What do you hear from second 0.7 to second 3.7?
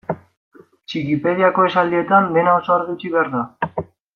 Txikipediako esaldietan dena oso argi utzi behar da.